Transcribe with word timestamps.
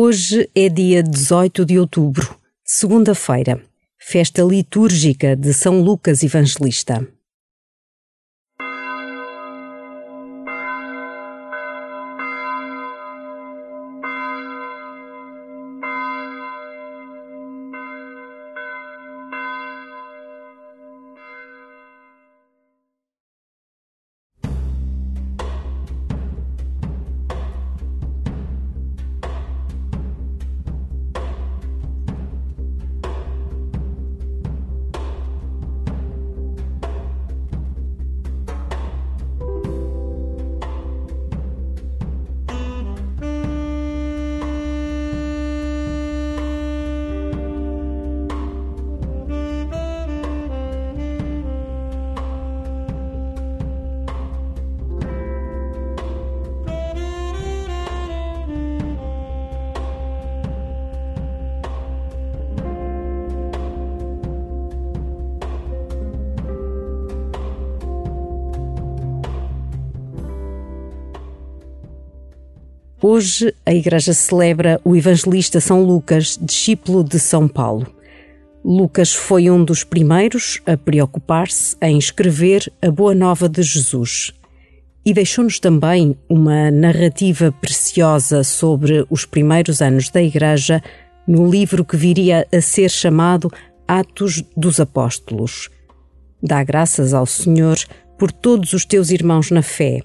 Hoje 0.00 0.48
é 0.54 0.68
dia 0.68 1.02
18 1.02 1.64
de 1.64 1.76
outubro, 1.76 2.38
segunda-feira, 2.64 3.60
festa 3.98 4.42
litúrgica 4.42 5.34
de 5.34 5.52
São 5.52 5.82
Lucas 5.82 6.22
Evangelista. 6.22 7.04
Hoje 73.00 73.54
a 73.64 73.72
Igreja 73.72 74.12
celebra 74.12 74.80
o 74.84 74.96
evangelista 74.96 75.60
São 75.60 75.84
Lucas, 75.84 76.36
discípulo 76.42 77.04
de 77.04 77.20
São 77.20 77.46
Paulo. 77.46 77.86
Lucas 78.64 79.14
foi 79.14 79.48
um 79.48 79.64
dos 79.64 79.84
primeiros 79.84 80.60
a 80.66 80.76
preocupar-se 80.76 81.76
em 81.80 81.96
escrever 81.96 82.72
a 82.82 82.90
Boa 82.90 83.14
Nova 83.14 83.48
de 83.48 83.62
Jesus 83.62 84.34
e 85.06 85.14
deixou-nos 85.14 85.60
também 85.60 86.18
uma 86.28 86.72
narrativa 86.72 87.52
preciosa 87.52 88.42
sobre 88.42 89.06
os 89.08 89.24
primeiros 89.24 89.80
anos 89.80 90.10
da 90.10 90.20
Igreja 90.20 90.82
no 91.24 91.48
livro 91.48 91.84
que 91.84 91.96
viria 91.96 92.48
a 92.52 92.60
ser 92.60 92.90
chamado 92.90 93.48
Atos 93.86 94.42
dos 94.56 94.80
Apóstolos. 94.80 95.70
Dá 96.42 96.64
graças 96.64 97.14
ao 97.14 97.26
Senhor 97.26 97.78
por 98.18 98.32
todos 98.32 98.72
os 98.72 98.84
teus 98.84 99.10
irmãos 99.10 99.52
na 99.52 99.62
fé, 99.62 100.02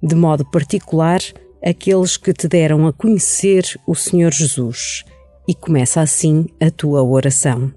de 0.00 0.14
modo 0.14 0.48
particular 0.48 1.20
aqueles 1.64 2.16
que 2.16 2.32
te 2.32 2.48
deram 2.48 2.86
a 2.86 2.92
conhecer 2.92 3.64
o 3.86 3.94
Senhor 3.94 4.32
Jesus. 4.32 5.04
E 5.46 5.54
começa 5.54 6.00
assim 6.00 6.46
a 6.60 6.70
tua 6.70 7.02
oração. 7.02 7.72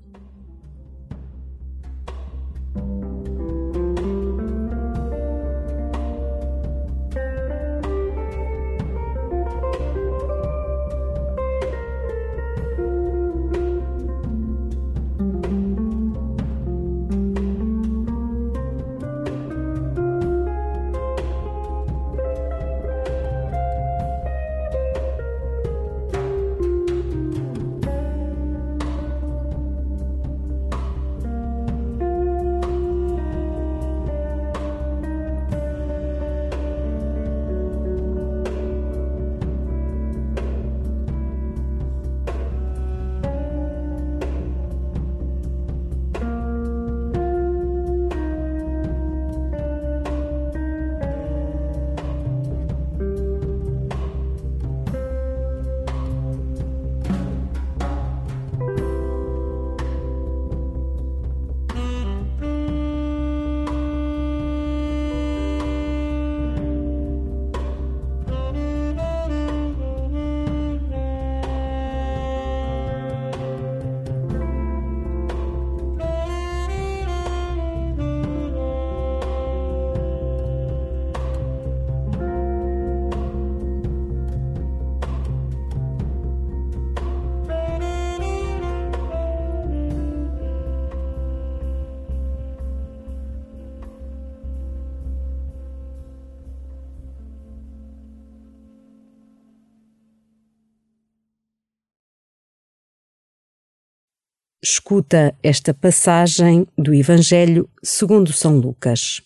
Escuta 104.73 105.37
esta 105.43 105.73
passagem 105.73 106.65
do 106.77 106.93
Evangelho 106.93 107.69
segundo 107.83 108.31
São 108.31 108.57
Lucas. 108.57 109.21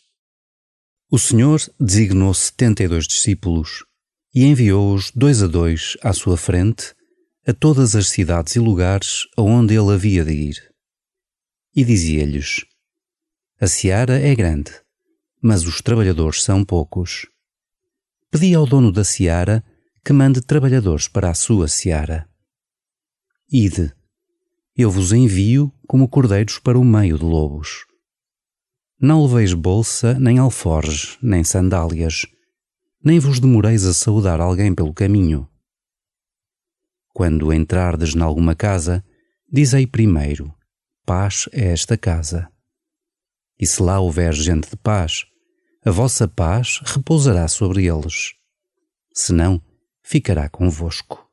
O 1.08 1.20
Senhor 1.20 1.62
designou 1.80 2.34
setenta 2.34 2.82
e 2.82 2.88
dois 2.88 3.06
discípulos 3.06 3.86
e 4.34 4.44
enviou-os 4.44 5.12
dois 5.12 5.44
a 5.44 5.48
dois 5.48 5.98
à 6.02 6.14
sua 6.14 6.36
frente 6.36 6.96
a 7.46 7.54
todas 7.54 7.96
as 7.96 8.10
cidades 8.10 8.56
e 8.56 8.60
lugares 8.60 9.28
aonde 9.38 9.76
ele 9.76 9.94
havia 9.94 10.26
de 10.26 10.34
ir. 10.34 10.74
E 11.76 11.84
dizia-lhes: 11.84 12.66
A 13.62 13.68
seara 13.68 14.20
é 14.20 14.34
grande, 14.34 14.72
mas 15.40 15.68
os 15.68 15.80
trabalhadores 15.80 16.42
são 16.42 16.66
poucos. 16.66 17.28
Pedi 18.32 18.56
ao 18.56 18.66
dono 18.66 18.92
da 18.92 19.04
seara 19.04 19.64
que 20.04 20.12
mande 20.12 20.42
trabalhadores 20.42 21.08
para 21.08 21.30
a 21.30 21.36
sua 21.36 21.68
seara. 21.68 22.28
Ide 23.48 23.94
eu 24.84 24.92
vos 24.92 25.14
envio 25.14 25.72
como 25.88 26.08
cordeiros 26.10 26.60
para 26.60 26.78
o 26.78 26.84
meio 26.84 27.18
de 27.18 27.24
lobos. 27.24 27.86
Não 29.00 29.26
leveis 29.26 29.54
bolsa, 29.54 30.20
nem 30.20 30.38
alforge, 30.38 31.18
nem 31.22 31.46
sandálias, 31.46 32.26
nem 33.02 33.18
vos 33.18 33.40
demoreis 33.40 33.86
a 33.86 33.94
saudar 33.94 34.42
alguém 34.42 34.76
pelo 34.76 34.94
caminho. 34.94 35.50
Quando 37.14 37.54
entrardes 37.54 38.14
nalguma 38.16 38.54
casa, 38.54 39.04
dizei 39.50 39.88
primeiro: 39.88 40.54
Paz 41.06 41.48
é 41.54 41.72
esta 41.72 41.98
casa. 41.98 42.50
E 43.58 43.66
se 43.66 43.82
lá 43.82 44.00
houver 44.02 44.34
gente 44.34 44.70
de 44.70 44.76
paz, 44.76 45.26
a 45.86 45.92
vossa 45.92 46.28
paz 46.28 46.82
repousará 46.84 47.48
sobre 47.48 47.86
eles. 47.86 48.34
Senão, 49.14 49.62
ficará 50.04 50.50
convosco. 50.50 51.26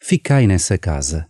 Ficai 0.00 0.46
nessa 0.46 0.78
casa 0.78 1.28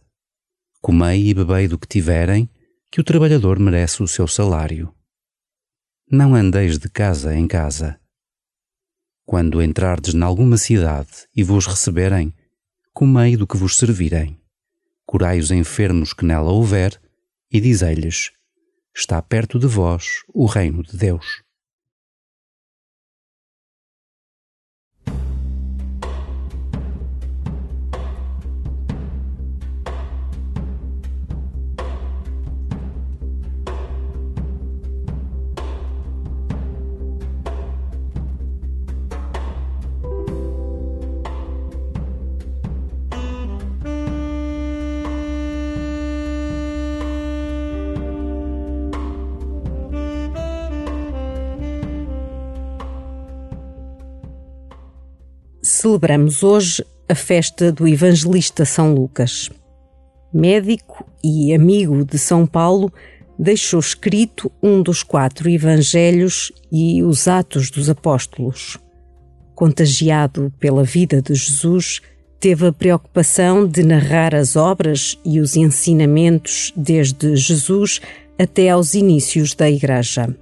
Comei 0.84 1.30
e 1.30 1.32
bebei 1.32 1.66
do 1.66 1.78
que 1.78 1.88
tiverem, 1.88 2.46
que 2.92 3.00
o 3.00 3.04
trabalhador 3.04 3.58
merece 3.58 4.02
o 4.02 4.06
seu 4.06 4.28
salário. 4.28 4.94
Não 6.10 6.34
andeis 6.34 6.78
de 6.78 6.90
casa 6.90 7.34
em 7.34 7.48
casa. 7.48 7.98
Quando 9.24 9.62
entrardes 9.62 10.12
nalguma 10.12 10.58
cidade 10.58 11.26
e 11.34 11.42
vos 11.42 11.64
receberem, 11.64 12.34
comei 12.92 13.34
do 13.34 13.46
que 13.46 13.56
vos 13.56 13.78
servirem. 13.78 14.38
Curai 15.06 15.38
os 15.38 15.50
enfermos 15.50 16.12
que 16.12 16.26
nela 16.26 16.50
houver, 16.50 17.00
e 17.50 17.62
dizei-lhes: 17.62 18.32
Está 18.94 19.22
perto 19.22 19.58
de 19.58 19.66
vós 19.66 20.22
o 20.34 20.44
reino 20.44 20.82
de 20.82 20.98
Deus. 20.98 21.43
Celebramos 55.84 56.42
hoje 56.42 56.82
a 57.06 57.14
festa 57.14 57.70
do 57.70 57.86
evangelista 57.86 58.64
São 58.64 58.94
Lucas. 58.94 59.50
Médico 60.32 61.06
e 61.22 61.52
amigo 61.52 62.06
de 62.06 62.18
São 62.18 62.46
Paulo, 62.46 62.90
deixou 63.38 63.80
escrito 63.80 64.50
um 64.62 64.82
dos 64.82 65.02
quatro 65.02 65.46
evangelhos 65.46 66.50
e 66.72 67.02
os 67.02 67.28
Atos 67.28 67.70
dos 67.70 67.90
Apóstolos. 67.90 68.78
Contagiado 69.54 70.50
pela 70.58 70.82
vida 70.82 71.20
de 71.20 71.34
Jesus, 71.34 72.00
teve 72.40 72.66
a 72.66 72.72
preocupação 72.72 73.68
de 73.68 73.82
narrar 73.82 74.34
as 74.34 74.56
obras 74.56 75.18
e 75.22 75.38
os 75.38 75.54
ensinamentos 75.54 76.72
desde 76.74 77.36
Jesus 77.36 78.00
até 78.38 78.70
aos 78.70 78.94
inícios 78.94 79.52
da 79.52 79.70
Igreja. 79.70 80.34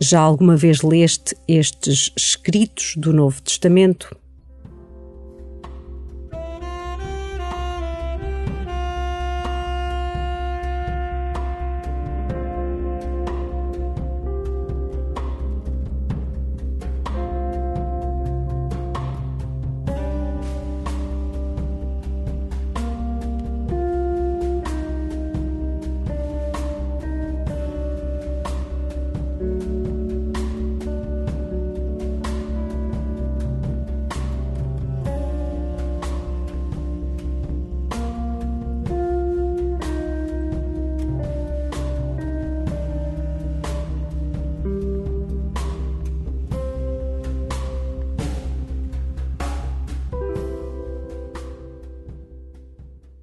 Já 0.00 0.20
alguma 0.20 0.56
vez 0.56 0.80
leste 0.80 1.36
estes 1.46 2.10
escritos 2.16 2.94
do 2.96 3.12
Novo 3.12 3.42
Testamento? 3.42 4.16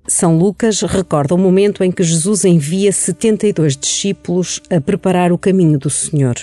São 0.07 0.37
Lucas 0.37 0.81
recorda 0.81 1.33
o 1.33 1.37
momento 1.37 1.83
em 1.83 1.91
que 1.91 2.03
Jesus 2.03 2.45
envia 2.45 2.91
72 2.91 3.75
discípulos 3.75 4.61
a 4.69 4.79
preparar 4.79 5.31
o 5.31 5.37
caminho 5.37 5.79
do 5.79 5.89
Senhor. 5.89 6.35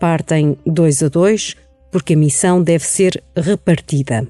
Partem 0.00 0.58
dois 0.66 1.00
a 1.02 1.08
dois, 1.08 1.54
porque 1.92 2.14
a 2.14 2.16
missão 2.16 2.60
deve 2.60 2.84
ser 2.84 3.22
repartida. 3.36 4.26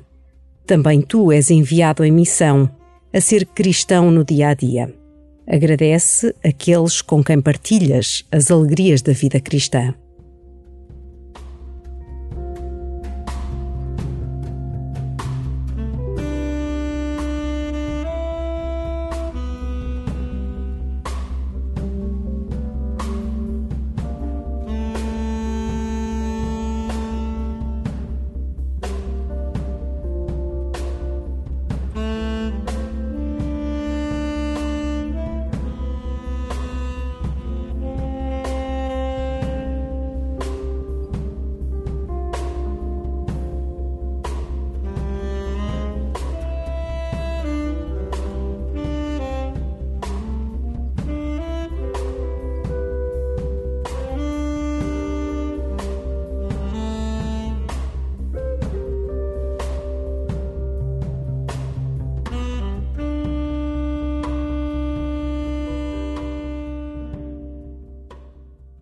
Também 0.67 1.00
tu 1.00 1.33
és 1.33 1.50
enviado 1.50 2.05
em 2.05 2.12
missão, 2.12 2.71
a 3.12 3.21
ser 3.21 3.47
cristão 3.47 4.11
no 4.11 4.23
dia 4.23 4.49
a 4.49 4.55
dia. 4.55 4.93
Agradece 5.47 6.35
aqueles 6.44 7.00
com 7.00 7.25
quem 7.25 7.41
partilhas 7.41 8.25
as 8.31 8.50
alegrias 8.50 9.00
da 9.00 9.12
vida 9.12 9.41
cristã. 9.41 9.94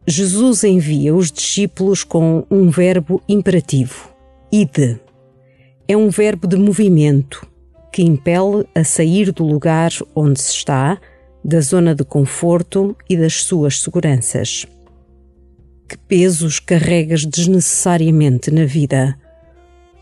Jesus 0.07 0.65
envia 0.65 1.15
os 1.15 1.33
discípulos 1.33 2.05
com 2.05 2.47
um 2.51 2.69
verbo 2.69 3.23
imperativo, 3.27 4.11
ide. 4.53 5.01
É 5.89 5.97
um 5.97 6.11
verbo 6.11 6.47
de 6.47 6.57
movimento 6.57 7.47
que 7.91 8.03
impele 8.03 8.67
a 8.75 8.85
sair 8.85 9.33
do 9.33 9.45
lugar 9.45 9.91
onde 10.15 10.39
se 10.41 10.51
está, 10.51 11.01
da 11.43 11.61
zona 11.61 11.95
de 11.95 12.05
conforto 12.05 12.95
e 13.09 13.17
das 13.17 13.45
suas 13.45 13.81
seguranças. 13.81 14.67
Que 15.89 15.97
pesos 15.97 16.59
carregas 16.61 17.25
desnecessariamente 17.25 18.51
na 18.51 18.67
vida? 18.67 19.19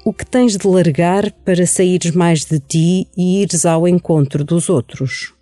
O 0.04 0.12
que 0.12 0.26
tens 0.26 0.56
de 0.56 0.66
largar 0.66 1.30
para 1.44 1.64
saíres 1.64 2.10
mais 2.10 2.44
de 2.44 2.58
ti 2.58 3.06
e 3.16 3.42
ires 3.42 3.64
ao 3.64 3.86
encontro 3.86 4.42
dos 4.42 4.68
outros? 4.68 5.32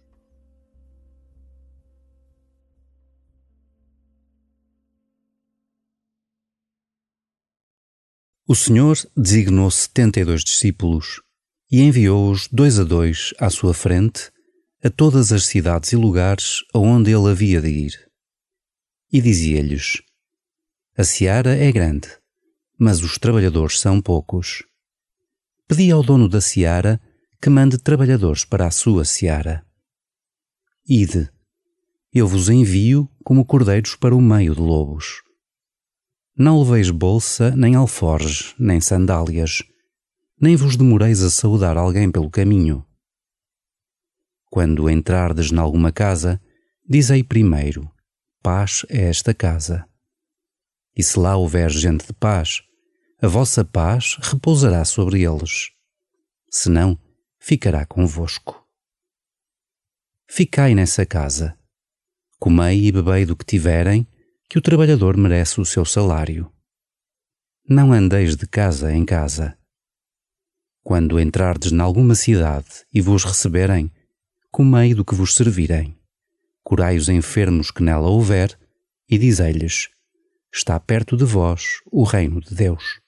O 8.51 8.55
Senhor 8.57 8.97
designou 9.17 9.71
setenta 9.71 10.19
e 10.19 10.25
dois 10.25 10.43
discípulos 10.43 11.23
e 11.71 11.83
enviou-os 11.83 12.49
dois 12.49 12.81
a 12.81 12.83
dois 12.83 13.33
à 13.39 13.49
sua 13.49 13.73
frente 13.73 14.33
a 14.83 14.91
todas 14.91 15.31
as 15.31 15.45
cidades 15.45 15.93
e 15.93 15.97
lugares 15.97 16.65
aonde 16.75 17.13
ele 17.13 17.31
havia 17.31 17.63
de 17.63 17.69
ir. 17.69 18.11
E 19.13 19.21
dizia-lhes: 19.21 20.03
A 20.99 21.05
seara 21.05 21.57
é 21.57 21.71
grande, 21.71 22.09
mas 22.77 23.05
os 23.05 23.19
trabalhadores 23.19 23.79
são 23.79 24.03
poucos. 24.03 24.65
Pedi 25.69 25.93
ao 25.93 26.03
dono 26.03 26.29
da 26.29 26.41
seara 26.41 27.01
que 27.41 27.49
mande 27.49 27.79
trabalhadores 27.79 28.45
para 28.45 28.67
a 28.67 28.73
sua 28.73 29.05
seara. 29.05 29.65
Ide, 30.89 31.31
eu 32.13 32.27
vos 32.27 32.49
envio 32.49 33.09
como 33.23 33.45
cordeiros 33.45 33.95
para 33.95 34.13
o 34.13 34.21
meio 34.21 34.57
de 34.57 34.61
lobos. 34.61 35.23
Não 36.43 36.59
leveis 36.63 36.91
bolsa, 36.91 37.55
nem 37.55 37.75
alforge, 37.75 38.55
nem 38.59 38.81
sandálias, 38.81 39.63
nem 40.41 40.57
vos 40.57 40.75
demoreis 40.75 41.23
a 41.23 41.29
saudar 41.29 41.77
alguém 41.77 42.11
pelo 42.11 42.31
caminho. 42.31 42.83
Quando 44.49 44.89
entrardes 44.89 45.51
nalguma 45.51 45.93
casa, 45.93 46.41
dizei 46.89 47.23
primeiro: 47.23 47.93
Paz 48.43 48.87
é 48.89 49.03
esta 49.03 49.35
casa. 49.35 49.85
E 50.97 51.03
se 51.03 51.19
lá 51.19 51.37
houver 51.37 51.69
gente 51.69 52.07
de 52.07 52.15
paz, 52.15 52.63
a 53.21 53.29
vossa 53.29 53.63
paz 53.63 54.17
repousará 54.23 54.83
sobre 54.87 55.21
eles. 55.21 55.73
Se 56.51 56.71
não, 56.71 56.99
ficará 57.39 57.85
convosco. 57.85 58.67
Ficai 60.27 60.75
nessa 60.75 61.05
casa, 61.05 61.55
comei 62.39 62.87
e 62.87 62.91
bebei 62.91 63.27
do 63.27 63.37
que 63.37 63.45
tiverem, 63.45 64.09
que 64.51 64.59
o 64.59 64.61
trabalhador 64.61 65.17
merece 65.17 65.61
o 65.61 65.65
seu 65.65 65.85
salário. 65.85 66.51
Não 67.69 67.93
andeis 67.93 68.35
de 68.35 68.49
casa 68.49 68.93
em 68.93 69.05
casa. 69.05 69.57
Quando 70.83 71.21
entrardes 71.21 71.71
nalguma 71.71 72.17
cidade 72.17 72.85
e 72.93 73.01
vos 73.01 73.23
receberem, 73.23 73.93
comei 74.51 74.93
do 74.93 75.05
que 75.05 75.15
vos 75.15 75.37
servirem. 75.37 75.97
Curai 76.65 76.97
os 76.97 77.09
enfermos 77.09 77.71
que 77.71 77.81
nela 77.81 78.09
houver, 78.09 78.59
e 79.09 79.17
dizei-lhes: 79.17 79.89
Está 80.53 80.81
perto 80.81 81.17
de 81.17 81.25
vós 81.25 81.77
o 81.87 82.03
reino 82.03 82.41
de 82.41 82.53
Deus. 82.53 83.00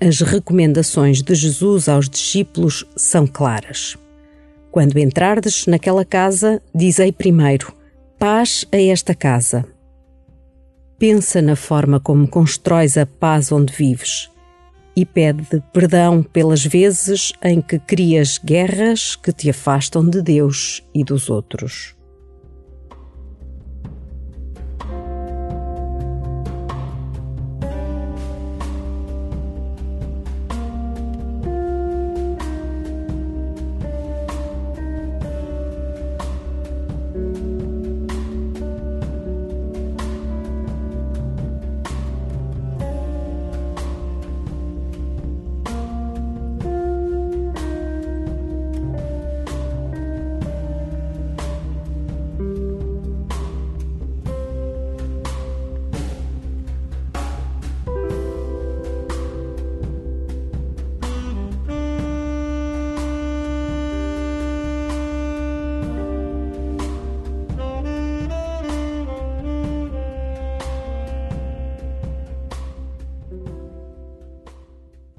As 0.00 0.20
recomendações 0.20 1.22
de 1.22 1.34
Jesus 1.34 1.88
aos 1.88 2.08
discípulos 2.08 2.84
são 2.96 3.26
claras. 3.26 3.96
Quando 4.70 4.98
entrardes 4.98 5.66
naquela 5.66 6.04
casa, 6.04 6.62
dizei 6.74 7.10
primeiro: 7.10 7.72
paz 8.18 8.66
a 8.70 8.76
esta 8.76 9.14
casa. 9.14 9.64
Pensa 10.98 11.40
na 11.40 11.56
forma 11.56 11.98
como 11.98 12.28
constróis 12.28 12.96
a 12.96 13.06
paz 13.06 13.52
onde 13.52 13.72
vives 13.72 14.30
e 14.94 15.04
pede 15.04 15.62
perdão 15.72 16.22
pelas 16.22 16.64
vezes 16.64 17.32
em 17.42 17.60
que 17.60 17.78
crias 17.78 18.38
guerras 18.38 19.14
que 19.14 19.30
te 19.30 19.50
afastam 19.50 20.08
de 20.08 20.22
Deus 20.22 20.82
e 20.94 21.04
dos 21.04 21.28
outros. 21.28 21.95